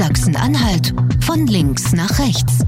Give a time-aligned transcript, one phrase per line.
[0.00, 2.64] Sachsen-Anhalt von links nach rechts.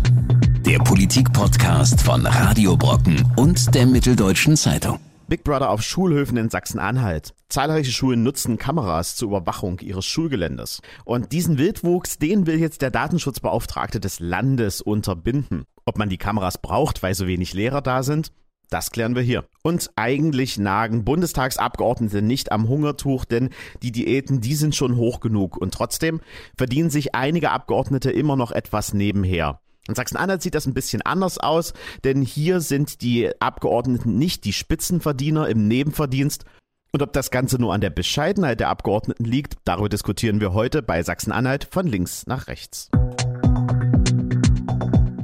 [0.67, 4.99] Der Politik-Podcast von Radio Brocken und der Mitteldeutschen Zeitung.
[5.29, 7.33] Big Brother auf Schulhöfen in Sachsen-Anhalt.
[7.49, 10.83] Zahlreiche Schulen nutzen Kameras zur Überwachung ihres Schulgeländes.
[11.07, 15.65] Und diesen Wildwuchs, den will jetzt der Datenschutzbeauftragte des Landes unterbinden.
[15.87, 18.31] Ob man die Kameras braucht, weil so wenig Lehrer da sind,
[18.73, 19.45] das klären wir hier.
[19.63, 23.51] Und eigentlich nagen Bundestagsabgeordnete nicht am Hungertuch, denn
[23.83, 25.57] die Diäten, die sind schon hoch genug.
[25.57, 26.21] Und trotzdem
[26.57, 29.61] verdienen sich einige Abgeordnete immer noch etwas nebenher.
[29.89, 34.53] In Sachsen-Anhalt sieht das ein bisschen anders aus, denn hier sind die Abgeordneten nicht die
[34.53, 36.45] Spitzenverdiener im Nebenverdienst.
[36.93, 40.83] Und ob das Ganze nur an der Bescheidenheit der Abgeordneten liegt, darüber diskutieren wir heute
[40.83, 42.91] bei Sachsen-Anhalt von links nach rechts.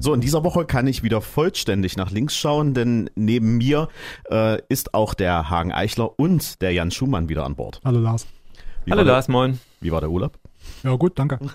[0.00, 3.88] So, in dieser Woche kann ich wieder vollständig nach links schauen, denn neben mir
[4.30, 7.80] äh, ist auch der Hagen Eichler und der Jan Schumann wieder an Bord.
[7.84, 8.26] Hallo Lars.
[8.84, 9.58] Wie Hallo der- Lars, moin.
[9.80, 10.38] Wie war der Urlaub?
[10.82, 11.38] Ja, gut, danke.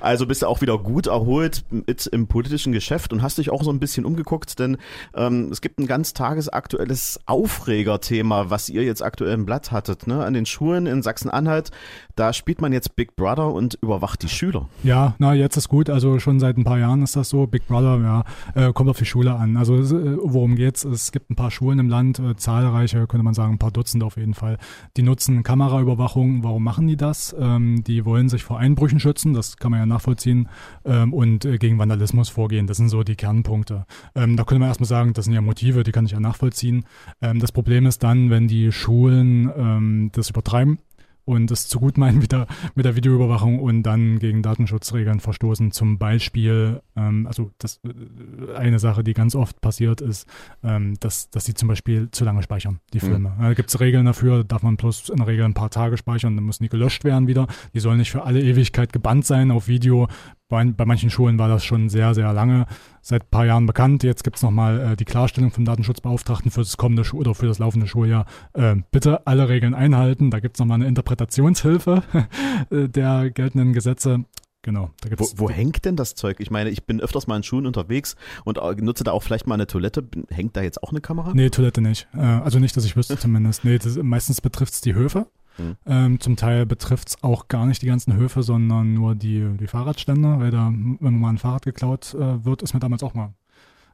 [0.00, 3.62] Also bist du auch wieder gut erholt mit im politischen Geschäft und hast dich auch
[3.62, 4.76] so ein bisschen umgeguckt, denn
[5.14, 10.06] ähm, es gibt ein ganz tagesaktuelles Aufregerthema, was ihr jetzt aktuell im Blatt hattet.
[10.06, 10.24] Ne?
[10.24, 11.70] An den Schulen in Sachsen-Anhalt,
[12.16, 14.68] da spielt man jetzt Big Brother und überwacht die Schüler.
[14.82, 15.88] Ja, na, jetzt ist gut.
[15.90, 17.46] Also schon seit ein paar Jahren ist das so.
[17.46, 18.24] Big Brother, ja,
[18.54, 19.56] äh, kommt auf die Schule an.
[19.56, 20.84] Also äh, worum geht's?
[20.84, 24.02] Es gibt ein paar Schulen im Land, äh, zahlreiche, könnte man sagen, ein paar Dutzend
[24.02, 24.58] auf jeden Fall.
[24.96, 26.42] Die nutzen Kameraüberwachung.
[26.42, 27.34] Warum machen die das?
[27.38, 30.48] Ähm, die wollen sich vor Einbrüchen schützen, das kann man ja nachvollziehen,
[30.84, 32.66] ähm, und äh, gegen Vandalismus vorgehen.
[32.66, 33.86] Das sind so die Kernpunkte.
[34.14, 36.84] Ähm, da könnte man erstmal sagen, das sind ja Motive, die kann ich ja nachvollziehen.
[37.20, 40.78] Ähm, das Problem ist dann, wenn die Schulen ähm, das übertreiben
[41.24, 45.70] und es zu gut meinen mit der, mit der Videoüberwachung und dann gegen Datenschutzregeln verstoßen.
[45.70, 50.26] Zum Beispiel, ähm, also das äh, eine Sache, die ganz oft passiert ist,
[50.62, 53.00] ähm, dass, dass sie zum Beispiel zu lange speichern, die Mhm.
[53.00, 53.36] Filme.
[53.40, 56.36] Da gibt es Regeln dafür, darf man bloß in der Regel ein paar Tage speichern,
[56.36, 57.46] dann müssen die gelöscht werden wieder.
[57.74, 60.08] Die sollen nicht für alle Ewigkeit gebannt sein auf Video.
[60.52, 62.66] Bei, bei manchen Schulen war das schon sehr, sehr lange,
[63.00, 64.02] seit ein paar Jahren bekannt.
[64.02, 67.46] Jetzt gibt es nochmal äh, die Klarstellung vom Datenschutzbeauftragten für das kommende Schu oder für
[67.46, 68.26] das laufende Schuljahr.
[68.52, 70.30] Äh, bitte alle Regeln einhalten.
[70.30, 72.02] Da gibt es nochmal eine Interpretationshilfe
[72.70, 74.26] äh, der geltenden Gesetze.
[74.60, 76.36] Genau, da Wo, wo hängt denn das Zeug?
[76.38, 78.14] Ich meine, ich bin öfters mal in Schulen unterwegs
[78.44, 80.06] und äh, nutze da auch vielleicht mal eine Toilette.
[80.28, 81.32] Hängt da jetzt auch eine Kamera?
[81.32, 82.08] Nee, Toilette nicht.
[82.14, 83.64] Äh, also nicht, dass ich wüsste zumindest.
[83.64, 85.28] Nee, das, meistens betrifft es die Höfe.
[85.58, 85.76] Mhm.
[85.86, 89.66] Ähm, zum Teil betrifft es auch gar nicht die ganzen Höfe, sondern nur die, die
[89.66, 93.34] Fahrradstände, weil da, wenn mal ein Fahrrad geklaut äh, wird, ist mir damals auch mal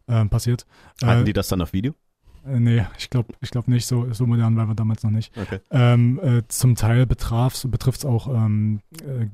[0.07, 0.67] äh, passiert.
[1.03, 1.95] Halten Äh, die das dann auf Video?
[2.47, 5.37] Äh, nee, ich glaube ich glaub nicht, so, so modern waren wir damals noch nicht.
[5.37, 5.60] Okay.
[5.71, 9.26] Ähm, äh, zum Teil betrifft es auch ähm, äh,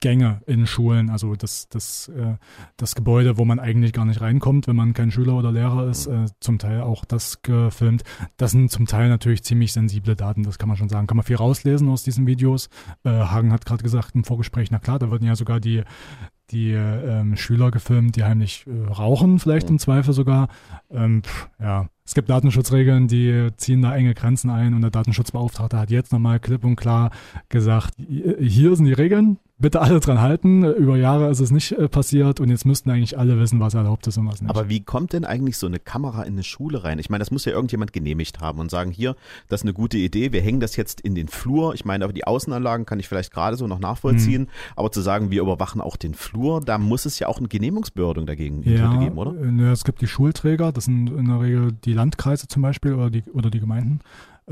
[0.00, 2.36] Gänge in Schulen, also das, das, äh,
[2.76, 6.06] das Gebäude, wo man eigentlich gar nicht reinkommt, wenn man kein Schüler oder Lehrer ist,
[6.06, 8.02] äh, zum Teil auch das gefilmt.
[8.36, 11.06] Das sind zum Teil natürlich ziemlich sensible Daten, das kann man schon sagen.
[11.06, 12.68] Kann man viel rauslesen aus diesen Videos.
[13.04, 15.82] Äh, Hagen hat gerade gesagt im Vorgespräch, na klar, da würden ja sogar die
[16.50, 20.48] die ähm, Schüler gefilmt, die heimlich äh, rauchen, vielleicht im Zweifel sogar.
[20.90, 25.78] Ähm, pff, ja, es gibt Datenschutzregeln, die ziehen da enge Grenzen ein und der Datenschutzbeauftragte
[25.78, 27.10] hat jetzt nochmal klipp und klar
[27.48, 30.64] gesagt, hier sind die Regeln, bitte alle dran halten.
[30.64, 34.06] Über Jahre ist es nicht äh, passiert und jetzt müssten eigentlich alle wissen, was erlaubt
[34.06, 34.50] ist und was nicht.
[34.50, 36.98] Aber wie kommt denn eigentlich so eine Kamera in eine Schule rein?
[36.98, 39.14] Ich meine, das muss ja irgendjemand genehmigt haben und sagen, hier,
[39.48, 41.74] das ist eine gute Idee, wir hängen das jetzt in den Flur.
[41.74, 45.30] Ich meine, aber die Außenanlagen kann ich vielleicht gerade so noch nachvollziehen, aber zu sagen,
[45.30, 49.18] wir überwachen auch den Flur, da muss es ja auch eine Genehmigungsbehörde dagegen ja, geben,
[49.18, 49.34] oder?
[49.40, 52.94] äh, ja, es gibt die Schulträger, das sind in der Regel die Landkreise zum Beispiel
[52.94, 54.00] oder die, oder die Gemeinden.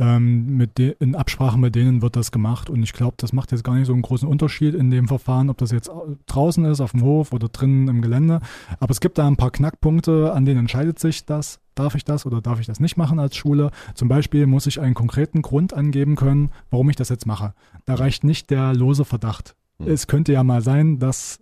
[0.01, 3.51] Ähm, mit de in Absprache mit denen wird das gemacht und ich glaube, das macht
[3.51, 6.65] jetzt gar nicht so einen großen Unterschied in dem Verfahren, ob das jetzt au- draußen
[6.67, 8.39] ist, auf dem Hof oder drinnen im Gelände.
[8.79, 11.59] Aber es gibt da ein paar Knackpunkte, an denen entscheidet sich das.
[11.75, 13.73] Darf ich das oder darf ich das nicht machen als Schule?
[13.95, 17.55] Zum Beispiel muss ich einen konkreten Grund angeben können, warum ich das jetzt mache.
[17.85, 19.57] Da reicht nicht der lose Verdacht.
[19.81, 19.89] Hm.
[19.89, 21.41] Es könnte ja mal sein, dass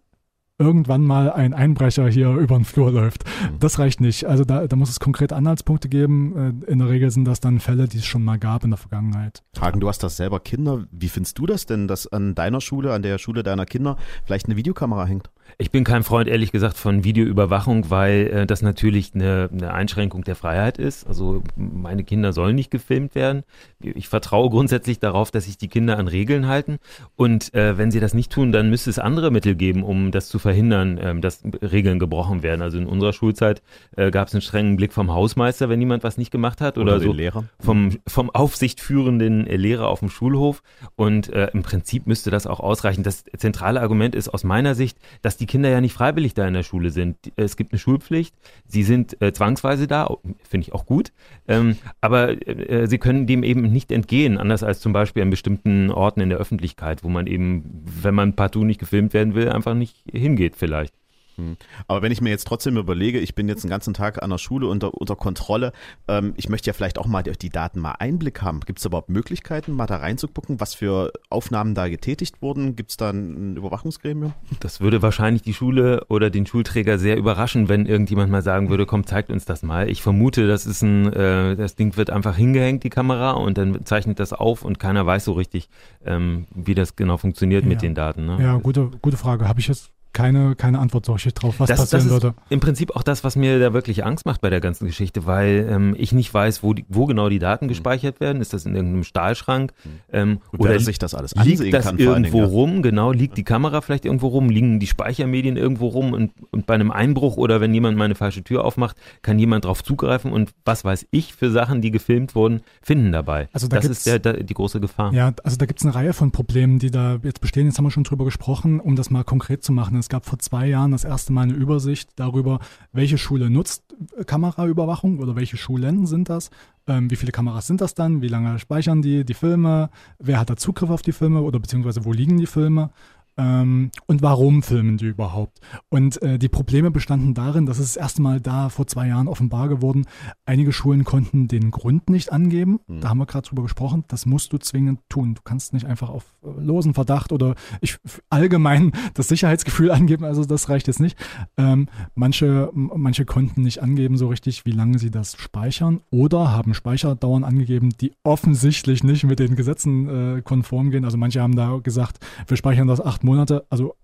[0.58, 3.24] irgendwann mal ein Einbrecher hier über den Flur läuft.
[3.24, 3.58] Mhm.
[3.60, 4.24] Das reicht nicht.
[4.24, 6.62] Also da, da muss es konkrete Anhaltspunkte geben.
[6.66, 8.78] Äh, In der Regel sind das dann Fälle, die es schon mal gab in der
[8.78, 9.42] Vergangenheit.
[9.60, 10.84] Hagen, du hast das selber Kinder.
[10.90, 14.46] Wie findest du das denn, dass an deiner Schule, an der Schule deiner Kinder vielleicht
[14.46, 15.30] eine Videokamera hängt?
[15.58, 20.24] Ich bin kein Freund, ehrlich gesagt, von Videoüberwachung, weil äh, das natürlich eine, eine Einschränkung
[20.24, 21.06] der Freiheit ist.
[21.06, 23.44] Also meine Kinder sollen nicht gefilmt werden.
[23.80, 26.78] Ich vertraue grundsätzlich darauf, dass sich die Kinder an Regeln halten.
[27.14, 30.28] Und äh, wenn sie das nicht tun, dann müsste es andere Mittel geben, um das
[30.28, 32.62] zu verhindern, ähm, dass Regeln gebrochen werden.
[32.62, 33.62] Also in unserer Schulzeit
[33.96, 36.94] äh, gab es einen strengen Blick vom Hausmeister, wenn jemand was nicht gemacht hat oder,
[36.94, 37.44] oder so Lehrer.
[37.58, 40.62] vom vom aufsichtführenden Lehrer auf dem Schulhof
[40.94, 43.02] und äh, im Prinzip müsste das auch ausreichen.
[43.02, 46.54] Das zentrale Argument ist aus meiner Sicht, dass die Kinder ja nicht freiwillig da in
[46.54, 47.16] der Schule sind.
[47.34, 48.32] Es gibt eine Schulpflicht,
[48.68, 50.08] sie sind äh, zwangsweise da,
[50.48, 51.10] finde ich auch gut,
[51.48, 55.90] ähm, aber äh, sie können dem eben nicht entgehen, anders als zum Beispiel an bestimmten
[55.90, 59.74] Orten in der Öffentlichkeit, wo man eben, wenn man partout nicht gefilmt werden will, einfach
[59.74, 59.96] nicht
[60.36, 60.94] hingeht vielleicht.
[61.36, 61.56] Hm.
[61.86, 64.38] Aber wenn ich mir jetzt trotzdem überlege, ich bin jetzt einen ganzen Tag an der
[64.38, 65.72] Schule unter, unter Kontrolle,
[66.08, 68.60] ähm, ich möchte ja vielleicht auch mal die, die Daten mal Einblick haben.
[68.60, 72.74] Gibt es überhaupt Möglichkeiten, mal da reinzugucken, was für Aufnahmen da getätigt wurden?
[72.76, 74.32] Gibt es da ein Überwachungsgremium?
[74.60, 78.86] Das würde wahrscheinlich die Schule oder den Schulträger sehr überraschen, wenn irgendjemand mal sagen würde,
[78.86, 79.90] komm, zeigt uns das mal.
[79.90, 83.84] Ich vermute, das ist ein, äh, das Ding wird einfach hingehängt, die Kamera, und dann
[83.84, 85.68] zeichnet das auf und keiner weiß so richtig,
[86.04, 87.68] ähm, wie das genau funktioniert ja.
[87.68, 88.24] mit den Daten.
[88.24, 88.38] Ne?
[88.40, 89.46] Ja, gute, gute Frage.
[89.46, 92.34] Habe ich jetzt keine, keine Antwort solche drauf, was das, passieren das ist würde.
[92.48, 95.68] Im Prinzip auch das, was mir da wirklich Angst macht bei der ganzen Geschichte, weil
[95.70, 97.68] ähm, ich nicht weiß, wo, die, wo genau die Daten mhm.
[97.68, 98.40] gespeichert werden.
[98.40, 99.74] Ist das in irgendeinem Stahlschrank?
[99.84, 99.90] Mhm.
[100.12, 102.82] Ähm, oder sich das alles liegt das kann, irgendwo Dingen, rum?
[102.82, 104.48] Genau, liegt die Kamera vielleicht irgendwo rum?
[104.48, 106.14] Liegen die Speichermedien irgendwo rum?
[106.14, 109.84] Und, und bei einem Einbruch oder wenn jemand meine falsche Tür aufmacht, kann jemand drauf
[109.84, 113.50] zugreifen und was weiß ich für Sachen, die gefilmt wurden, finden dabei.
[113.52, 115.12] Also da das ist der, der, die große Gefahr.
[115.12, 117.66] Ja, also da gibt es eine Reihe von Problemen, die da jetzt bestehen.
[117.66, 120.05] Jetzt haben wir schon drüber gesprochen, um das mal konkret zu machen.
[120.06, 122.60] Es gab vor zwei Jahren das erste Mal eine Übersicht darüber,
[122.92, 126.50] welche Schule nutzt Kameraüberwachung oder welche Schulen sind das,
[126.86, 130.48] ähm, wie viele Kameras sind das dann, wie lange speichern die die Filme, wer hat
[130.48, 132.90] da Zugriff auf die Filme oder beziehungsweise wo liegen die Filme
[133.38, 135.60] ähm, und warum filmen die überhaupt?
[135.90, 139.28] Und äh, die Probleme bestanden darin, dass es das erste Mal da vor zwei Jahren
[139.28, 140.06] offenbar geworden,
[140.46, 142.80] einige Schulen konnten den Grund nicht angeben.
[142.86, 143.00] Mhm.
[143.00, 144.04] Da haben wir gerade drüber gesprochen.
[144.08, 145.34] Das musst du zwingend tun.
[145.34, 147.98] Du kannst nicht einfach auf äh, losen Verdacht oder ich
[148.30, 150.24] allgemein das Sicherheitsgefühl angeben.
[150.24, 151.18] Also das reicht jetzt nicht.
[151.58, 156.72] Ähm, manche, manche konnten nicht angeben so richtig, wie lange sie das speichern oder haben
[156.72, 161.04] Speicherdauern angegeben, die offensichtlich nicht mit den Gesetzen äh, konform gehen.
[161.04, 163.96] Also manche haben da gesagt, wir speichern das acht Monate, also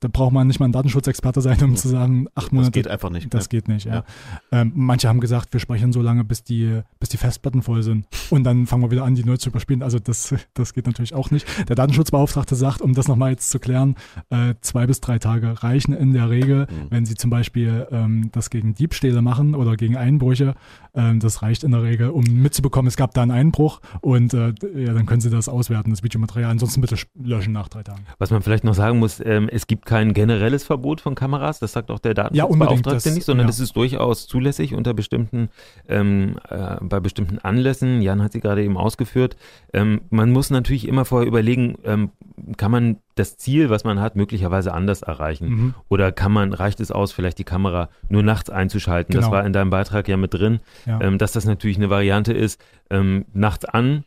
[0.00, 2.70] da braucht man nicht mal ein Datenschutzexperte sein, um zu sagen, acht Monate.
[2.70, 3.32] Das geht einfach nicht.
[3.32, 3.48] Das ne?
[3.50, 3.96] geht nicht, ja.
[3.96, 4.04] ja.
[4.50, 8.06] Ähm, manche haben gesagt, wir speichern so lange, bis die, bis die Festplatten voll sind.
[8.30, 9.82] Und dann fangen wir wieder an, die neu zu überspielen.
[9.82, 11.46] Also das, das geht natürlich auch nicht.
[11.68, 13.94] Der Datenschutzbeauftragte sagt, um das nochmal jetzt zu klären,
[14.30, 16.86] äh, zwei bis drei Tage reichen in der Regel, mhm.
[16.88, 20.54] wenn Sie zum Beispiel ähm, das gegen Diebstähle machen oder gegen Einbrüche.
[20.94, 24.54] Ähm, das reicht in der Regel, um mitzubekommen, es gab da einen Einbruch und äh,
[24.74, 26.50] ja, dann können Sie das auswerten, das Videomaterial.
[26.50, 28.06] Ansonsten bitte löschen nach drei Tagen.
[28.18, 31.72] Was man vielleicht noch sagen muss, ähm, es gibt kein generelles Verbot von Kameras, das
[31.72, 33.48] sagt auch der Datenschutzbeauftragte ja, nicht, sondern ja.
[33.48, 35.48] das ist durchaus zulässig unter bestimmten,
[35.88, 38.00] ähm, äh, bei bestimmten Anlässen.
[38.00, 39.36] Jan hat sie gerade eben ausgeführt.
[39.72, 42.10] Ähm, man muss natürlich immer vorher überlegen, ähm,
[42.56, 45.48] kann man das Ziel, was man hat, möglicherweise anders erreichen?
[45.48, 45.74] Mhm.
[45.88, 49.12] Oder kann man, reicht es aus, vielleicht die Kamera nur nachts einzuschalten?
[49.12, 49.26] Genau.
[49.26, 51.00] Das war in deinem Beitrag ja mit drin, ja.
[51.00, 54.04] Ähm, dass das natürlich eine Variante ist, ähm, nachts an,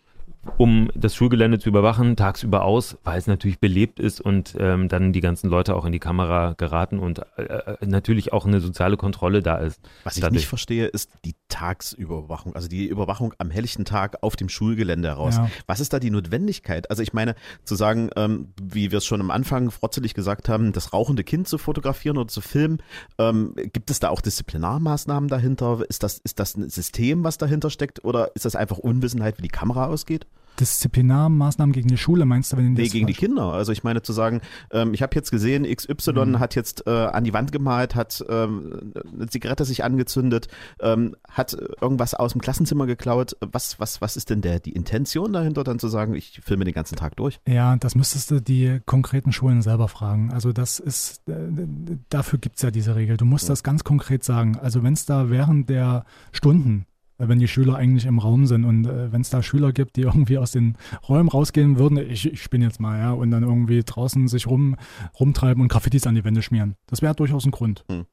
[0.57, 5.13] um das Schulgelände zu überwachen, tagsüber aus, weil es natürlich belebt ist und ähm, dann
[5.13, 8.98] die ganzen Leute auch in die Kamera geraten und äh, äh natürlich auch eine soziale
[8.98, 9.80] Kontrolle da ist.
[10.04, 14.50] Was ich nicht verstehe, ist die Tagsüberwachung, also die Überwachung am helllichten Tag auf dem
[14.50, 15.38] Schulgelände heraus.
[15.38, 15.50] Ja.
[15.66, 16.90] Was ist da die Notwendigkeit?
[16.90, 20.74] Also ich meine, zu sagen, ähm, wie wir es schon am Anfang frotzelig gesagt haben,
[20.74, 22.81] das rauchende Kind zu fotografieren oder zu filmen,
[23.18, 25.84] ähm, gibt es da auch Disziplinarmaßnahmen dahinter?
[25.88, 29.44] Ist das, ist das ein System, was dahinter steckt oder ist das einfach Unwissenheit, wie
[29.44, 30.28] die Kamera ausgeht?
[30.59, 32.57] Disziplinarmaßnahmen gegen die Schule, meinst du?
[32.57, 33.53] Wenn nee, gegen die Kinder.
[33.53, 34.41] Also ich meine zu sagen,
[34.71, 36.39] ähm, ich habe jetzt gesehen, XY mhm.
[36.39, 40.47] hat jetzt äh, an die Wand gemalt, hat ähm, eine Zigarette sich angezündet,
[40.79, 43.35] ähm, hat irgendwas aus dem Klassenzimmer geklaut.
[43.39, 46.73] Was, was, was ist denn der, die Intention dahinter, dann zu sagen, ich filme den
[46.73, 47.39] ganzen Tag durch?
[47.47, 50.31] Ja, das müsstest du die konkreten Schulen selber fragen.
[50.31, 51.33] Also das ist, äh,
[52.09, 53.18] dafür gibt es ja diese Regel.
[53.18, 53.49] Du musst ja.
[53.49, 54.57] das ganz konkret sagen.
[54.57, 56.85] Also wenn es da während der Stunden
[57.27, 60.01] wenn die Schüler eigentlich im Raum sind und äh, wenn es da Schüler gibt, die
[60.13, 60.77] irgendwie aus den
[61.07, 64.75] Räumen rausgehen würden, ich, ich spinne jetzt mal, ja, und dann irgendwie draußen sich rum,
[65.19, 66.75] rumtreiben und Graffitis an die Wände schmieren.
[66.87, 67.85] Das wäre durchaus ein Grund.
[67.89, 68.06] Hm.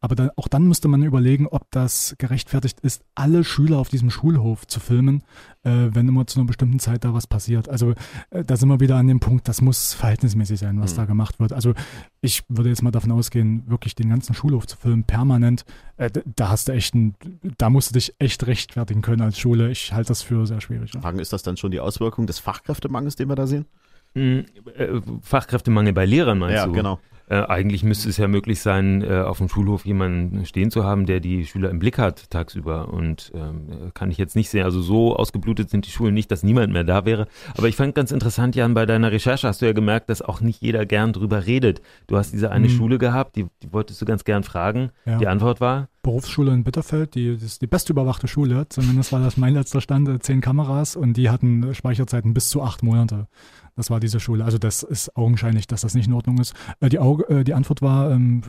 [0.00, 4.10] Aber dann, auch dann müsste man überlegen, ob das gerechtfertigt ist, alle Schüler auf diesem
[4.10, 5.24] Schulhof zu filmen,
[5.64, 7.68] äh, wenn immer zu einer bestimmten Zeit da was passiert.
[7.68, 7.94] Also
[8.30, 10.96] äh, da sind wir wieder an dem Punkt, das muss verhältnismäßig sein, was mhm.
[10.98, 11.52] da gemacht wird.
[11.52, 11.74] Also
[12.20, 15.64] ich würde jetzt mal davon ausgehen, wirklich den ganzen Schulhof zu filmen, permanent,
[15.96, 17.14] äh, da hast du echt ein,
[17.58, 19.70] da musst du dich echt rechtfertigen können als Schule.
[19.70, 20.92] Ich halte das für sehr schwierig.
[20.92, 23.66] Fragen, ist das dann schon die Auswirkung des Fachkräftemangels, den wir da sehen?
[24.14, 24.46] Mhm,
[25.22, 26.70] Fachkräftemangel bei Lehrern meinst ja, du?
[26.70, 27.00] Ja, genau.
[27.30, 31.06] Äh, eigentlich müsste es ja möglich sein, äh, auf dem Schulhof jemanden stehen zu haben,
[31.06, 32.88] der die Schüler im Blick hat tagsüber.
[32.88, 34.64] Und ähm, kann ich jetzt nicht sehen.
[34.64, 37.26] Also so ausgeblutet sind die Schulen nicht, dass niemand mehr da wäre.
[37.56, 40.40] Aber ich fand ganz interessant, Jan, bei deiner Recherche hast du ja gemerkt, dass auch
[40.40, 41.82] nicht jeder gern drüber redet.
[42.06, 42.72] Du hast diese eine mhm.
[42.72, 44.90] Schule gehabt, die, die, wolltest du ganz gern fragen.
[45.04, 45.18] Ja.
[45.18, 45.88] Die Antwort war?
[46.02, 48.66] Berufsschule in Bitterfeld, die, das ist die best überwachte Schule.
[48.70, 52.62] Zumindest war das mein letzter Stand, äh, zehn Kameras und die hatten Speicherzeiten bis zu
[52.62, 53.26] acht Monate.
[53.78, 54.44] Das war diese Schule.
[54.44, 56.52] Also das ist augenscheinlich, dass das nicht in Ordnung ist.
[56.80, 58.42] Äh, die, Auge, äh, die Antwort war, ähm,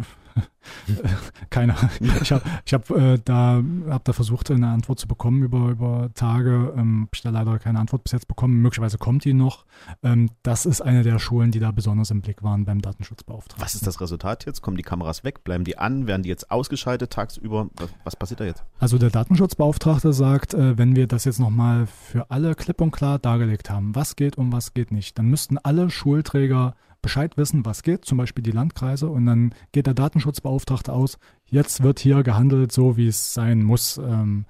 [1.50, 1.75] Keiner.
[2.22, 6.10] Ich habe ich hab, äh, da, hab da versucht, eine Antwort zu bekommen über, über
[6.13, 6.74] Tage.
[6.75, 8.62] Ähm, ich da leider keine Antwort bis jetzt bekommen.
[8.62, 9.65] Möglicherweise kommt die noch.
[10.03, 13.63] Ähm, das ist eine der Schulen, die da besonders im Blick waren beim Datenschutzbeauftragten.
[13.63, 14.62] Was ist das Resultat jetzt?
[14.62, 15.43] Kommen die Kameras weg?
[15.43, 16.08] Bleiben die an?
[16.08, 17.69] Werden die jetzt ausgeschaltet tagsüber?
[17.75, 18.63] Was, was passiert da jetzt?
[18.79, 23.19] Also der Datenschutzbeauftragte sagt, äh, wenn wir das jetzt nochmal für alle klipp und klar
[23.19, 27.84] dargelegt haben, was geht und was geht nicht, dann müssten alle Schulträger Bescheid wissen, was
[27.84, 32.72] geht, zum Beispiel die Landkreise, und dann geht der Datenschutzbeauftragte aus, jetzt wird hier gehandelt
[32.72, 33.98] so, wie es sein muss.
[33.98, 34.46] Ähm,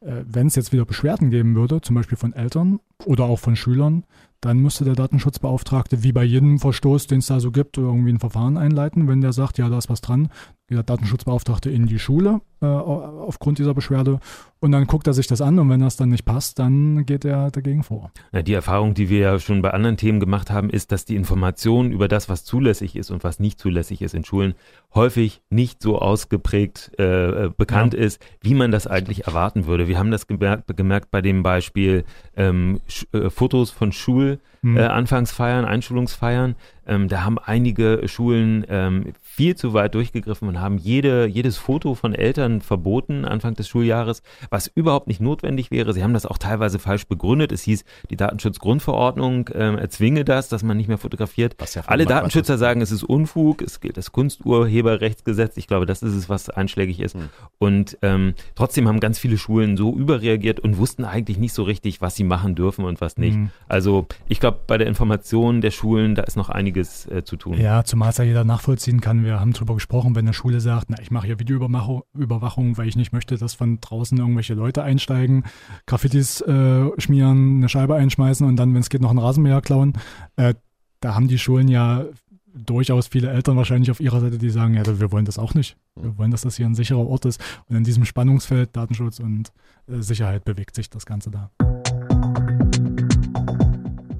[0.00, 3.56] äh, Wenn es jetzt wieder Beschwerden geben würde, zum Beispiel von Eltern oder auch von
[3.56, 4.04] Schülern,
[4.40, 8.20] dann müsste der Datenschutzbeauftragte, wie bei jedem Verstoß, den es da so gibt, irgendwie ein
[8.20, 9.08] Verfahren einleiten.
[9.08, 10.28] Wenn der sagt, ja, da ist was dran,
[10.70, 14.18] der Datenschutzbeauftragte in die Schule äh, aufgrund dieser Beschwerde
[14.60, 17.26] und dann guckt er sich das an und wenn das dann nicht passt, dann geht
[17.26, 18.10] er dagegen vor.
[18.32, 21.16] Ja, die Erfahrung, die wir ja schon bei anderen Themen gemacht haben, ist, dass die
[21.16, 24.54] Information über das, was zulässig ist und was nicht zulässig ist in Schulen,
[24.94, 28.00] häufig nicht so ausgeprägt äh, äh bekannt ja.
[28.00, 29.86] ist, wie man das eigentlich erwarten würde.
[29.86, 32.04] Wir haben das gemerkt, gemerkt bei dem Beispiel
[32.36, 32.80] ähm,
[33.12, 34.76] äh, Fotos von Schulanfangsfeiern, hm.
[34.76, 34.86] äh,
[35.64, 36.56] Einschulungsfeiern.
[36.86, 41.94] Ähm, da haben einige Schulen ähm, viel zu weit durchgegriffen und haben jede, jedes Foto
[41.94, 45.92] von Eltern verboten Anfang des Schuljahres, was überhaupt nicht notwendig wäre.
[45.92, 47.52] Sie haben das auch teilweise falsch begründet.
[47.52, 51.56] Es hieß, die Datenschutzgrundverordnung äh, erzwinge das, dass man nicht mehr fotografiert.
[51.74, 55.56] Ja Alle Datenschützer sagen, es ist Unfug, es gilt das Kunsturheberrechtsgesetz.
[55.56, 57.14] Ich glaube, das ist es, was einschlägig ist.
[57.14, 57.28] Hm.
[57.58, 62.00] Und ähm, trotzdem haben ganz viele Schulen so überreagiert und wussten eigentlich nicht so richtig,
[62.00, 63.34] was sie machen dürfen und was nicht.
[63.34, 63.50] Hm.
[63.68, 67.58] Also ich glaube, bei der Information der Schulen, da ist noch einiges äh, zu tun.
[67.58, 69.24] Ja, zumal es ja jeder nachvollziehen kann.
[69.24, 72.96] Wir haben darüber gesprochen, wenn eine Schule sagt, na, ich mache hier Videoüberwachung, weil ich
[72.96, 75.44] nicht möchte, dass von draußen irgendwelche Leute einsteigen,
[75.86, 79.94] Graffitis äh, schmieren, eine Scheibe einschmeißen und dann, wenn es geht, noch einen Rasenmäher klauen.
[80.36, 80.54] Äh,
[81.00, 82.04] da haben die Schulen ja
[82.54, 85.76] durchaus viele Eltern wahrscheinlich auf ihrer Seite, die sagen, ja, wir wollen das auch nicht.
[86.00, 87.40] Wir wollen, dass das hier ein sicherer Ort ist.
[87.68, 89.52] Und in diesem Spannungsfeld Datenschutz und
[89.88, 91.50] äh, Sicherheit bewegt sich das Ganze da.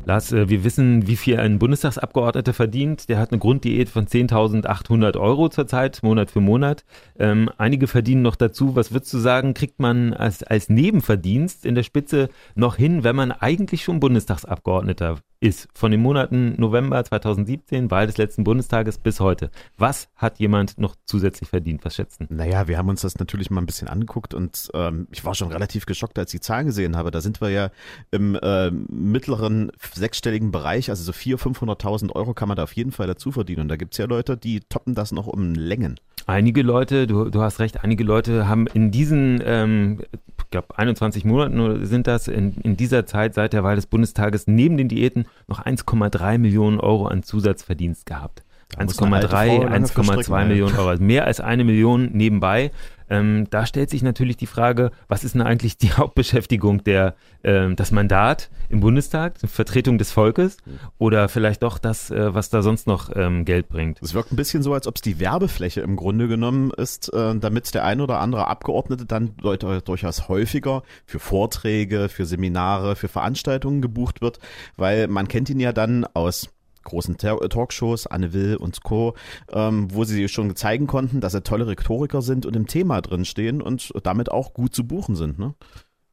[0.06, 3.08] Lars, äh, wir wissen, wie viel ein Bundestagsabgeordneter verdient.
[3.08, 6.84] Der hat eine Grunddiät von 10.800 Euro zurzeit, Monat für Monat.
[7.18, 8.76] Ähm, einige verdienen noch dazu.
[8.76, 13.16] Was würdest du sagen, kriegt man als, als Nebenverdienst in der Spitze noch hin, wenn
[13.16, 15.68] man eigentlich schon Bundestagsabgeordneter ist?
[15.74, 19.50] Von den Monaten November 2017, Wahl des letzten Bundestages bis heute.
[19.76, 21.84] Was hat jemand noch zusätzlich verdient?
[21.84, 22.26] Was schätzen?
[22.30, 25.52] Naja, wir haben uns das natürlich mal ein bisschen angeguckt und ähm, ich war schon
[25.52, 27.10] relativ geschockt, als ich die Zahlen gesehen habe.
[27.10, 27.70] Da sind wir ja
[28.10, 32.92] im äh, mittleren sechsstelligen Bereich, also so 400.000, 500.000 Euro kann man da auf jeden
[32.92, 33.62] Fall dazu verdienen.
[33.62, 36.00] Und da gibt es ja Leute, die toppen das noch um Längen.
[36.26, 40.00] Einige Leute, du, du hast recht, einige Leute haben in diesen, ähm,
[40.38, 44.46] ich glaube 21 Monaten sind das, in, in dieser Zeit seit der Wahl des Bundestages
[44.46, 48.42] neben den Diäten noch 1,3 Millionen Euro an Zusatzverdienst gehabt.
[48.76, 52.70] 1,3, 1,2 Millionen Euro, also mehr als eine Million nebenbei.
[53.14, 57.72] Ähm, da stellt sich natürlich die Frage, was ist denn eigentlich die Hauptbeschäftigung der, äh,
[57.74, 60.56] das Mandat im Bundestag, Vertretung des Volkes
[60.98, 64.00] oder vielleicht doch das, äh, was da sonst noch ähm, Geld bringt?
[64.02, 67.34] Es wirkt ein bisschen so, als ob es die Werbefläche im Grunde genommen ist, äh,
[67.36, 73.82] damit der ein oder andere Abgeordnete dann durchaus häufiger für Vorträge, für Seminare, für Veranstaltungen
[73.82, 74.38] gebucht wird,
[74.76, 76.53] weil man kennt ihn ja dann aus
[76.84, 79.14] großen Talkshows, Anne Will und Co.,
[79.52, 83.24] ähm, wo sie schon zeigen konnten, dass sie tolle Rhetoriker sind und im Thema drin
[83.24, 85.38] stehen und damit auch gut zu buchen sind.
[85.38, 85.54] Ne?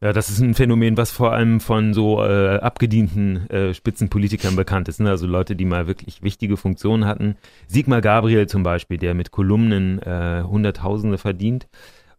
[0.03, 4.87] Ja, das ist ein Phänomen, was vor allem von so äh, abgedienten äh, Spitzenpolitikern bekannt
[4.87, 4.99] ist.
[4.99, 5.11] Ne?
[5.11, 7.35] Also Leute, die mal wirklich wichtige Funktionen hatten.
[7.67, 11.67] Sigmar Gabriel zum Beispiel, der mit Kolumnen äh, Hunderttausende verdient.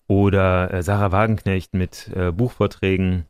[0.07, 3.25] Oder äh, Sarah Wagenknecht mit äh, Buchvorträgen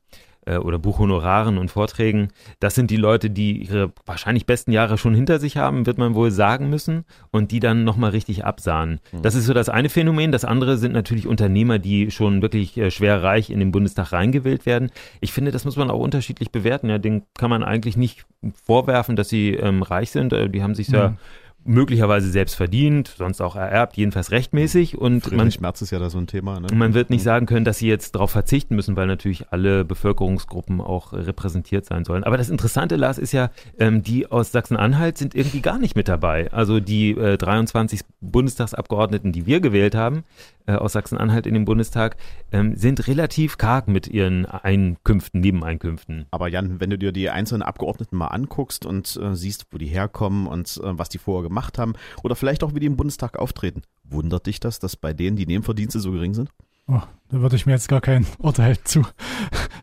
[0.47, 2.29] äh, oder Buchhonoraren und Vorträgen.
[2.61, 6.15] Das sind die Leute, die ihre wahrscheinlich besten Jahre schon hinter sich haben, wird man
[6.15, 9.01] wohl sagen müssen, und die dann nochmal richtig absahen.
[9.13, 9.23] Mhm.
[9.23, 10.33] Das ist so das eine Phänomen.
[10.33, 14.67] Das andere sind natürlich Unternehmer, die schon wirklich äh, schwer reich in den Bundestag reingewählt
[14.67, 14.91] werden.
[15.21, 16.89] Ich finde, das muss man auch unterschiedlich bewerten.
[16.89, 18.25] Ja, den kann man eigentlich nicht
[18.65, 20.33] vorwerfen, dass sie ähm, reich sind.
[20.33, 21.17] Äh, die haben sich ja
[21.65, 24.99] möglicherweise selbst verdient, sonst auch ererbt, jedenfalls rechtmäßig.
[24.99, 26.61] Und Friedrich man, Merz ist ja da so ein Thema.
[26.61, 26.69] Ne?
[26.75, 30.81] Man wird nicht sagen können, dass sie jetzt darauf verzichten müssen, weil natürlich alle Bevölkerungsgruppen
[30.81, 32.25] auch repräsentiert sein sollen.
[32.25, 36.09] Aber das Interessante, Lars, ist ja, ähm, die aus Sachsen-Anhalt sind irgendwie gar nicht mit
[36.09, 36.53] dabei.
[36.53, 40.25] Also die äh, 23 Bundestagsabgeordneten, die wir gewählt haben,
[40.67, 42.17] äh, aus Sachsen-Anhalt in den Bundestag,
[42.53, 46.27] ähm, sind relativ karg mit ihren Einkünften, Nebeneinkünften.
[46.31, 49.87] Aber Jan, wenn du dir die einzelnen Abgeordneten mal anguckst und äh, siehst, wo die
[49.87, 53.39] herkommen und äh, was die vorher gemacht haben oder vielleicht auch wie die im Bundestag
[53.39, 56.51] auftreten, wundert dich das, dass bei denen die Nebenverdienste so gering sind?
[56.89, 57.01] Oh,
[57.33, 59.03] da würde ich mir jetzt gar kein Urteil zu,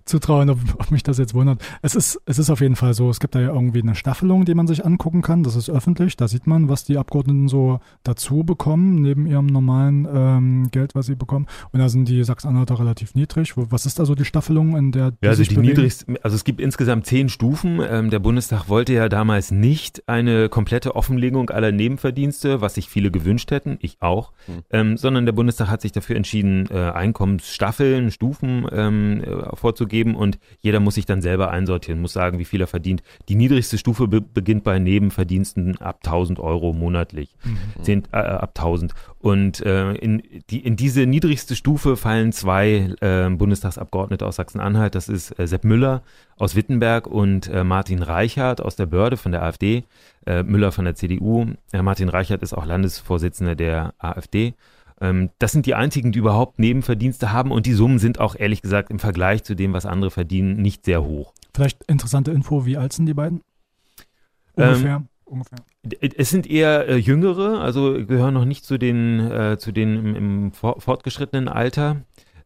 [0.05, 1.61] zutrauen, ob, ob, mich das jetzt wundert.
[1.81, 4.45] Es ist, es ist auf jeden Fall so, es gibt da ja irgendwie eine Staffelung,
[4.45, 5.43] die man sich angucken kann.
[5.43, 6.15] Das ist öffentlich.
[6.15, 11.07] Da sieht man, was die Abgeordneten so dazu bekommen, neben ihrem normalen ähm, Geld, was
[11.07, 11.47] sie bekommen.
[11.71, 13.53] Und da sind die Sachsen-Anhalter relativ niedrig.
[13.55, 16.43] Was ist da so die Staffelung, in der die ja, also die niedrigsten, also es
[16.43, 17.81] gibt insgesamt zehn Stufen.
[17.81, 23.09] Ähm, der Bundestag wollte ja damals nicht eine komplette Offenlegung aller Nebenverdienste, was sich viele
[23.09, 24.53] gewünscht hätten, ich auch, mhm.
[24.69, 26.75] ähm, sondern der Bundestag hat sich dafür entschieden, äh,
[27.39, 32.45] Einkommensstaffeln, Stufen ähm, äh, vorzugeben und jeder muss sich dann selber einsortieren, muss sagen, wie
[32.45, 33.01] viel er verdient.
[33.29, 37.83] Die niedrigste Stufe be beginnt bei Nebenverdiensten ab 1000 Euro monatlich, mhm.
[37.83, 38.93] 10, äh, ab 1000.
[39.19, 44.95] Und äh, in, die, in diese niedrigste Stufe fallen zwei äh, Bundestagsabgeordnete aus Sachsen-Anhalt.
[44.95, 46.03] Das ist äh, Sepp Müller
[46.37, 49.83] aus Wittenberg und äh, Martin Reichert aus der Börde von der AfD.
[50.43, 51.47] Müller von der CDU.
[51.73, 54.53] Martin Reichert ist auch Landesvorsitzender der AfD.
[55.01, 58.61] Ähm, das sind die einzigen, die überhaupt Nebenverdienste haben und die Summen sind auch ehrlich
[58.61, 61.33] gesagt im Vergleich zu dem, was andere verdienen, nicht sehr hoch.
[61.53, 63.41] Vielleicht interessante Info, wie alt sind die beiden?
[64.53, 64.95] Ungefähr.
[64.97, 65.59] Ähm, ungefähr.
[66.01, 70.15] Es sind eher äh, jüngere, also gehören noch nicht zu den, äh, zu den im,
[70.15, 72.01] im fortgeschrittenen Alter.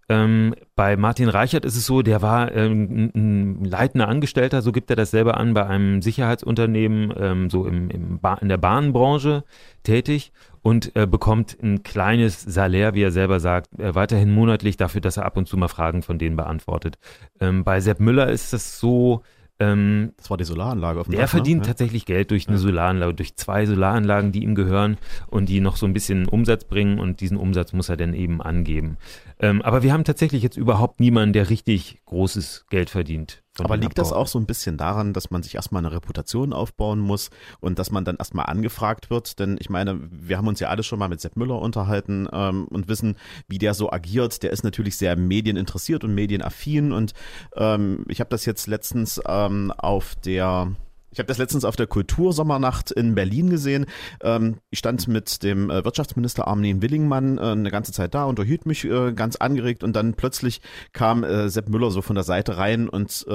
[0.10, 4.90] Ähm, bei Martin Reichert ist es so, der war ähm, ein leitender Angestellter, so gibt
[4.90, 9.44] er das selber an, bei einem Sicherheitsunternehmen, ähm, so im, im in der Bahnbranche
[9.84, 15.02] tätig und äh, bekommt ein kleines Salär, wie er selber sagt, äh, weiterhin monatlich dafür,
[15.02, 16.98] dass er ab und zu mal Fragen von denen beantwortet.
[17.40, 19.24] Ähm, bei Sepp Müller ist das so,
[19.60, 21.38] ähm, das war die Solaranlage auf dem Der Dach, ne?
[21.38, 21.68] verdient ne?
[21.68, 22.62] tatsächlich Geld durch eine ja.
[22.62, 27.00] Solaranlage, durch zwei Solaranlagen, die ihm gehören und die noch so ein bisschen Umsatz bringen
[27.00, 28.98] und diesen Umsatz muss er dann eben angeben.
[29.40, 33.43] Ähm, aber wir haben tatsächlich jetzt überhaupt niemanden, der richtig großes Geld verdient.
[33.60, 37.00] Aber liegt das auch so ein bisschen daran, dass man sich erstmal eine Reputation aufbauen
[37.00, 37.30] muss
[37.60, 39.38] und dass man dann erstmal angefragt wird?
[39.40, 42.68] Denn ich meine, wir haben uns ja alle schon mal mit Sepp Müller unterhalten ähm,
[42.70, 43.16] und wissen,
[43.48, 44.42] wie der so agiert.
[44.42, 47.14] Der ist natürlich sehr medieninteressiert und medienaffin und
[47.56, 50.72] ähm, ich habe das jetzt letztens ähm, auf der
[51.14, 53.86] ich habe das letztens auf der Kultursommernacht in Berlin gesehen.
[54.22, 58.66] Ähm, ich stand mit dem äh, Wirtschaftsminister Armin Willingmann äh, eine ganze Zeit da, unterhielt
[58.66, 62.90] mich äh, ganz angeregt und dann plötzlich kam Sepp Müller so von der Seite rein
[62.90, 63.26] und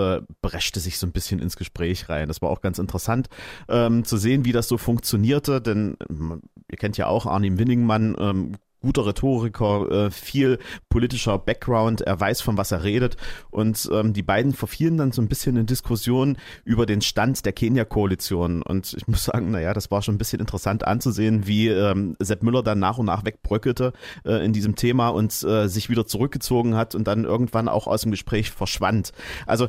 [0.43, 2.29] breschte sich so ein bisschen ins Gespräch rein.
[2.29, 3.29] Das war auch ganz interessant
[3.69, 8.57] ähm, zu sehen, wie das so funktionierte, denn ähm, ihr kennt ja auch Armin Willingmann,
[8.81, 10.59] guter Rhetoriker, äh, viel
[10.89, 13.17] politischer Background, er weiß, von was er redet.
[13.51, 17.53] Und ähm, die beiden verfielen dann so ein bisschen in Diskussionen über den Stand der
[17.53, 18.63] Kenia-Koalition.
[18.63, 22.43] Und ich muss sagen, naja, das war schon ein bisschen interessant anzusehen, wie ähm, Sepp
[22.43, 23.93] Müller dann nach und nach wegbröckelte
[24.25, 28.03] äh, in diesem Thema und äh, sich wieder zurückgezogen hat und dann irgendwann auch aus
[28.03, 29.13] dem Gespräch verschwand.
[29.47, 29.69] Also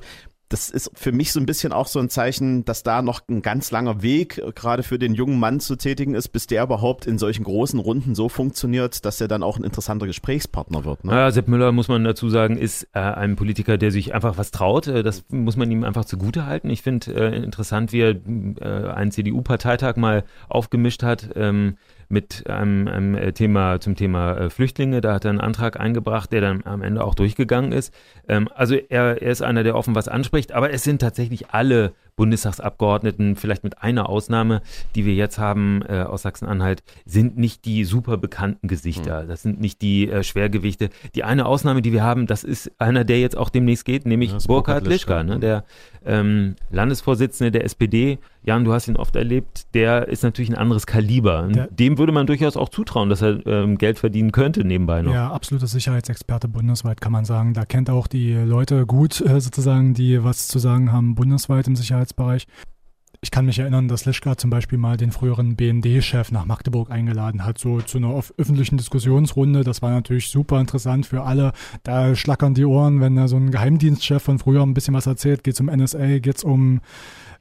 [0.50, 3.44] das ist für mich so ein bisschen auch so ein Zeichen, dass da noch ein
[3.44, 7.06] ganz langer Weg äh, gerade für den jungen Mann zu tätigen ist, bis der überhaupt
[7.06, 11.06] in solchen großen Runden so funktioniert, dass er dann auch ein interessanter Gesprächspartner wird.
[11.06, 11.14] Ne?
[11.14, 14.50] Ja, Sepp Müller, muss man dazu sagen, ist äh, ein Politiker, der sich einfach was
[14.50, 14.88] traut.
[14.88, 16.70] Äh, das muss man ihm einfach zugute halten.
[16.72, 21.30] Ich finde äh, interessant, wie er äh, einen CDU-Parteitag mal aufgemischt hat.
[21.36, 21.78] Ähm,
[22.10, 25.00] mit einem, einem äh, Thema zum Thema äh, Flüchtlinge.
[25.00, 27.94] Da hat er einen Antrag eingebracht, der dann am Ende auch durchgegangen ist.
[28.28, 31.94] Ähm, also er, er ist einer, der offen was anspricht, aber es sind tatsächlich alle
[32.20, 34.62] Bundestagsabgeordneten, vielleicht mit einer Ausnahme,
[34.94, 39.24] die wir jetzt haben äh, aus Sachsen-Anhalt, sind nicht die super bekannten Gesichter.
[39.24, 39.28] Mhm.
[39.30, 40.90] Das sind nicht die äh, Schwergewichte.
[41.16, 44.36] Die eine Ausnahme, die wir haben, das ist einer, der jetzt auch demnächst geht, nämlich
[44.48, 45.64] Burkhard Lischka, ne, der
[46.06, 48.20] ähm, Landesvorsitzende der SPD.
[48.42, 51.48] Jan, du hast ihn oft erlebt, der ist natürlich ein anderes Kaliber.
[51.50, 55.14] Der, Dem würde man durchaus auch zutrauen, dass er ähm, Geld verdienen könnte nebenbei noch.
[55.14, 57.54] Ja, absoluter Sicherheitsexperte bundesweit, kann man sagen.
[57.54, 61.68] Da kennt er auch die Leute gut, äh, sozusagen, die was zu sagen haben bundesweit
[61.68, 61.76] im
[62.10, 62.48] Sicherheitsbereich.
[63.22, 67.44] Ich kann mich erinnern, dass Lischka zum Beispiel mal den früheren BND-Chef nach Magdeburg eingeladen
[67.44, 69.66] hat, so zu einer öffentlichen Diskussionsrunde.
[69.66, 71.52] Das war natürlich super interessant für alle.
[71.84, 75.44] Da schlackern die Ohren, wenn da so ein Geheimdienstchef von früher ein bisschen was erzählt.
[75.44, 76.80] Geht es um NSA, geht es um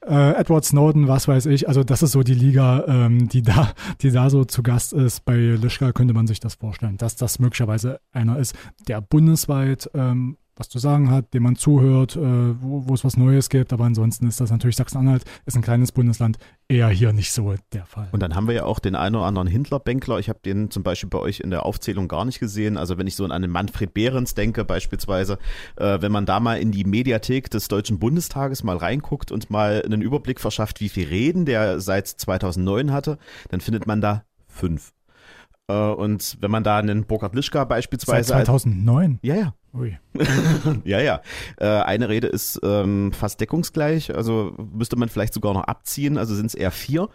[0.04, 1.68] äh, Edward Snowden, was weiß ich.
[1.68, 5.24] Also das ist so die Liga, ähm, die da, die da so zu Gast ist.
[5.26, 8.56] Bei Lischka könnte man sich das vorstellen, dass das möglicherweise einer ist,
[8.88, 13.16] der bundesweit ähm, was zu sagen hat, dem man zuhört, äh, wo, wo es was
[13.16, 13.72] Neues gibt.
[13.72, 17.86] Aber ansonsten ist das natürlich Sachsen-Anhalt, ist ein kleines Bundesland, eher hier nicht so der
[17.86, 18.08] Fall.
[18.12, 20.18] Und dann haben wir ja auch den einen oder anderen Hindler-Bänkler.
[20.18, 22.76] Ich habe den zum Beispiel bei euch in der Aufzählung gar nicht gesehen.
[22.76, 25.38] Also wenn ich so an den Manfred Behrens denke beispielsweise,
[25.76, 29.82] äh, wenn man da mal in die Mediathek des Deutschen Bundestages mal reinguckt und mal
[29.84, 33.18] einen Überblick verschafft, wie viel Reden der seit 2009 hatte,
[33.50, 34.92] dann findet man da fünf.
[35.68, 38.28] Äh, und wenn man da einen Burkhard Lischka beispielsweise.
[38.28, 39.12] Seit 2009?
[39.12, 39.54] Als, ja, ja.
[39.74, 39.98] Ui.
[40.84, 41.20] ja, ja.
[41.58, 46.34] Äh, eine Rede ist ähm, fast deckungsgleich, also müsste man vielleicht sogar noch abziehen, also
[46.34, 47.08] sind es eher vier.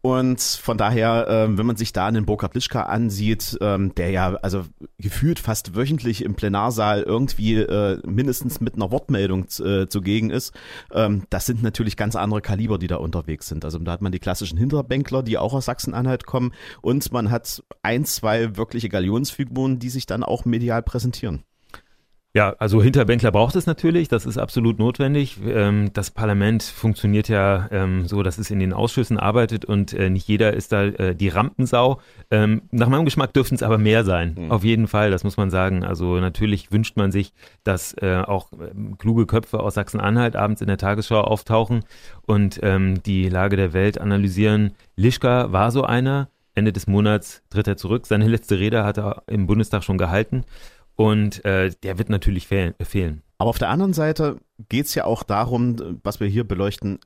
[0.00, 4.34] Und von daher, ähm, wenn man sich da einen Burkhard Lischka ansieht, ähm, der ja
[4.36, 4.64] also
[4.98, 10.54] gefühlt fast wöchentlich im Plenarsaal irgendwie äh, mindestens mit einer Wortmeldung äh, zugegen ist,
[11.30, 13.64] das sind natürlich ganz andere Kaliber, die da unterwegs sind.
[13.64, 17.62] Also da hat man die klassischen Hinterbänkler, die auch aus Sachsen-Anhalt kommen und man hat
[17.82, 21.44] ein, zwei wirkliche Galionsfiguren, die sich dann auch medial präsentieren.
[22.34, 25.38] Ja, also Hinterbänkler braucht es natürlich, das ist absolut notwendig.
[25.46, 30.10] Ähm, das Parlament funktioniert ja ähm, so, dass es in den Ausschüssen arbeitet und äh,
[30.10, 32.00] nicht jeder ist da äh, die Rampensau.
[32.30, 34.52] Ähm, nach meinem Geschmack dürften es aber mehr sein, mhm.
[34.52, 35.84] auf jeden Fall, das muss man sagen.
[35.84, 37.32] Also natürlich wünscht man sich,
[37.64, 38.50] dass äh, auch
[38.98, 41.84] kluge Köpfe aus Sachsen-Anhalt abends in der Tagesschau auftauchen
[42.26, 44.72] und die Lage der Welt analysieren.
[44.96, 46.28] Lischka war so einer.
[46.54, 48.06] Ende des Monats tritt er zurück.
[48.06, 50.44] Seine letzte Rede hat er im Bundestag schon gehalten.
[51.00, 53.22] Und äh, der wird natürlich fehl fehlen.
[53.38, 56.98] Aber auf der anderen Seite geht es ja auch darum, was wir hier beleuchten,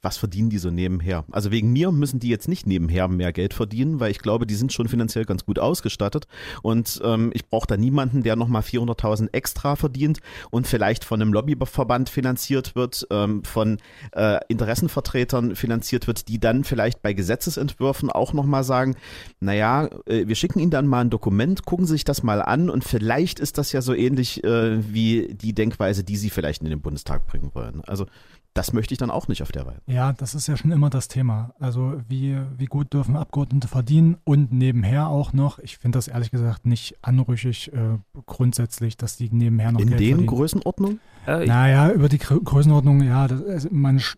[0.00, 1.24] was verdienen die so nebenher.
[1.32, 4.54] Also wegen mir müssen die jetzt nicht nebenher mehr Geld verdienen, weil ich glaube, die
[4.54, 6.28] sind schon finanziell ganz gut ausgestattet
[6.62, 10.20] und ähm, ich brauche da niemanden, der nochmal 400.000 extra verdient
[10.50, 13.78] und vielleicht von einem Lobbyverband finanziert wird, ähm, von
[14.12, 18.94] äh, Interessenvertretern finanziert wird, die dann vielleicht bei Gesetzesentwürfen auch nochmal sagen,
[19.40, 22.70] naja, äh, wir schicken Ihnen dann mal ein Dokument, gucken Sie sich das mal an
[22.70, 26.70] und vielleicht ist das ja so ähnlich äh, wie die Denkweise, die Sie vielleicht in
[26.70, 27.82] den Bundestag Bundestag bringen wollen.
[27.86, 28.06] Also
[28.54, 29.80] das möchte ich dann auch nicht auf der Weise.
[29.86, 31.54] Ja, das ist ja schon immer das Thema.
[31.60, 36.30] Also wie, wie gut dürfen Abgeordnete verdienen und nebenher auch noch, ich finde das ehrlich
[36.30, 40.26] gesagt nicht anrüchig äh, grundsätzlich, dass die nebenher noch In Geld den verdienen.
[40.26, 41.00] Größenordnungen?
[41.26, 44.16] Äh, naja, über die Größenordnung, ja, das, also man, ich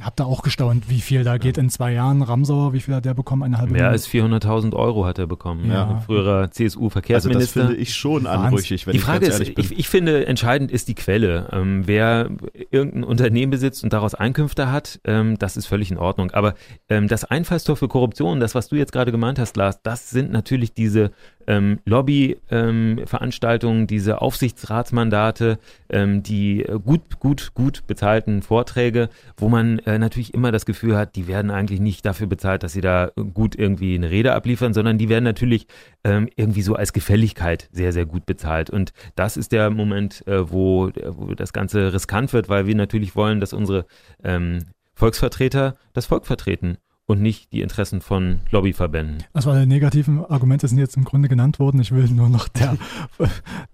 [0.00, 2.22] habe da auch gestaunt, wie viel da geht in zwei Jahren.
[2.22, 3.42] Ramsauer, wie viel hat der bekommen?
[3.42, 5.66] Eine halbe Mehr als 400.000 Euro hat er bekommen.
[5.66, 5.90] Ja.
[5.90, 6.00] ja.
[6.00, 7.60] Früherer CSU-Verkehrsminister.
[7.60, 10.70] Also das finde ich schon anrüchig, wenn die ich Frage ist, ich, ich, finde, entscheidend
[10.70, 11.48] ist die Quelle.
[11.52, 12.30] Ähm, wer
[12.70, 16.30] irgendein Unternehmen besitzt und daraus Einkünfte hat, ähm, das ist völlig in Ordnung.
[16.30, 16.54] Aber
[16.88, 20.30] ähm, das Einfallstor für Korruption, das, was du jetzt gerade gemeint hast, Lars, das sind
[20.30, 21.10] natürlich diese
[21.46, 29.98] ähm, Lobbyveranstaltungen, ähm, diese Aufsichtsratsmandate, ähm, die gut, gut, gut bezahlten Vorträge, wo man äh,
[29.98, 33.56] natürlich immer das Gefühl hat, die werden eigentlich nicht dafür bezahlt, dass sie da gut
[33.56, 35.66] irgendwie eine Rede abliefern, sondern die werden natürlich
[36.04, 38.70] ähm, irgendwie so als Gefälligkeit sehr, sehr gut bezahlt.
[38.70, 43.16] Und das ist der Moment, äh, wo, wo das Ganze riskant wird, weil wir natürlich
[43.16, 43.86] wollen, dass unsere
[44.22, 49.24] ähm, Volksvertreter das Volk vertreten und nicht die Interessen von Lobbyverbänden.
[49.34, 51.80] Also alle negativen Argumente sind jetzt im Grunde genannt worden.
[51.80, 52.78] Ich will nur noch der,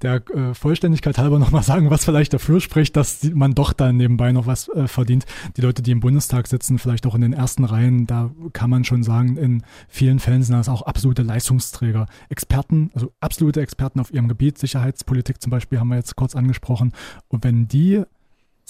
[0.02, 4.32] der äh, Vollständigkeit halber nochmal sagen, was vielleicht dafür spricht, dass man doch dann nebenbei
[4.32, 5.26] noch was äh, verdient.
[5.56, 8.84] Die Leute, die im Bundestag sitzen, vielleicht auch in den ersten Reihen, da kann man
[8.84, 12.06] schon sagen, in vielen Fällen sind das auch absolute Leistungsträger.
[12.30, 16.92] Experten, also absolute Experten auf ihrem Gebiet, Sicherheitspolitik zum Beispiel haben wir jetzt kurz angesprochen.
[17.28, 18.02] Und wenn die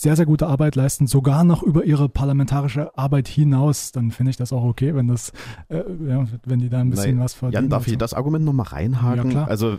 [0.01, 4.37] sehr, sehr gute Arbeit leisten, sogar noch über ihre parlamentarische Arbeit hinaus, dann finde ich
[4.39, 5.31] das auch okay, wenn das,
[5.69, 7.25] äh, ja, wenn die da ein bisschen Nein.
[7.25, 7.65] was verdienen.
[7.65, 9.25] Jan, darf ich das Argument nochmal reinhaken?
[9.27, 9.49] Ja, klar.
[9.49, 9.79] Also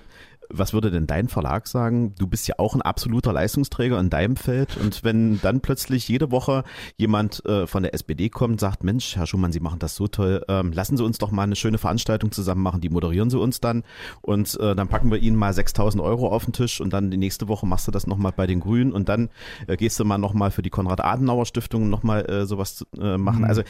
[0.54, 2.14] was würde denn dein Verlag sagen?
[2.18, 4.78] Du bist ja auch ein absoluter Leistungsträger in deinem Feld.
[4.78, 6.64] Und wenn dann plötzlich jede Woche
[6.98, 10.08] jemand äh, von der SPD kommt und sagt, Mensch, Herr Schumann, Sie machen das so
[10.08, 13.40] toll, ähm, lassen Sie uns doch mal eine schöne Veranstaltung zusammen machen, die moderieren Sie
[13.40, 13.84] uns dann.
[14.22, 17.18] Und äh, dann packen wir Ihnen mal 6000 Euro auf den Tisch und dann die
[17.18, 19.30] nächste Woche machst du das nochmal bei den Grünen und dann
[19.68, 23.40] äh, gehst du mal nochmal für die Konrad-Adenauer-Stiftung nochmal äh, sowas äh, machen.
[23.40, 23.46] Mhm.
[23.46, 23.64] Also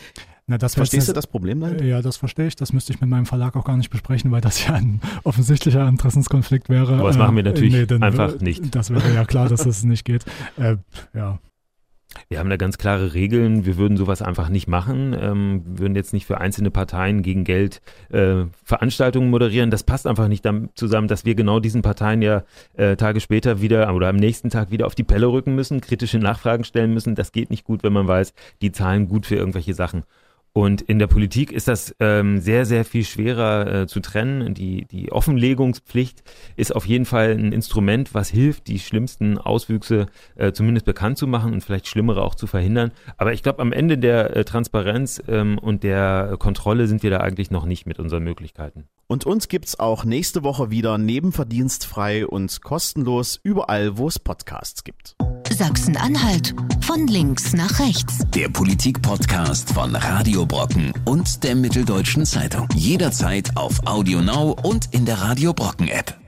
[0.59, 1.83] na, Verstehst du das Problem dann?
[1.85, 2.55] Ja, das verstehe ich.
[2.55, 5.87] Das müsste ich mit meinem Verlag auch gar nicht besprechen, weil das ja ein offensichtlicher
[5.87, 6.95] Interessenskonflikt wäre.
[6.95, 8.75] Aber das machen wir äh, natürlich nee, dann, einfach nicht.
[8.75, 10.25] Das wäre ja klar, dass das nicht geht.
[10.57, 10.77] Äh,
[11.13, 11.39] ja.
[12.27, 13.65] Wir haben da ganz klare Regeln.
[13.65, 15.15] Wir würden sowas einfach nicht machen.
[15.19, 19.71] Ähm, würden jetzt nicht für einzelne Parteien gegen Geld äh, Veranstaltungen moderieren.
[19.71, 22.43] Das passt einfach nicht zusammen, dass wir genau diesen Parteien ja
[22.75, 26.19] äh, Tage später wieder oder am nächsten Tag wieder auf die Pelle rücken müssen, kritische
[26.19, 27.15] Nachfragen stellen müssen.
[27.15, 30.03] Das geht nicht gut, wenn man weiß, die zahlen gut für irgendwelche Sachen.
[30.53, 34.53] Und in der Politik ist das ähm, sehr, sehr viel schwerer äh, zu trennen.
[34.53, 36.23] Die, die Offenlegungspflicht
[36.57, 41.25] ist auf jeden Fall ein Instrument, was hilft, die schlimmsten Auswüchse äh, zumindest bekannt zu
[41.25, 42.91] machen und vielleicht schlimmere auch zu verhindern.
[43.15, 47.21] Aber ich glaube, am Ende der äh, Transparenz ähm, und der Kontrolle sind wir da
[47.21, 48.89] eigentlich noch nicht mit unseren Möglichkeiten.
[49.11, 55.17] Und uns gibt's auch nächste Woche wieder nebenverdienstfrei und kostenlos überall, wo es Podcasts gibt.
[55.51, 58.19] Sachsen-Anhalt von links nach rechts.
[58.33, 62.69] Der Politik-Podcast von Radio Brocken und der Mitteldeutschen Zeitung.
[62.73, 66.20] Jederzeit auf Audio Now und in der Radio Brocken App.